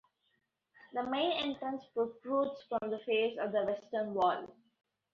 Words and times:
The 0.93 1.03
main 1.03 1.31
entrance 1.33 1.83
protrudes 1.93 2.63
from 2.67 2.89
the 2.89 2.97
face 3.05 3.37
of 3.37 3.51
the 3.51 3.63
western 3.65 4.15
wall. 4.15 4.47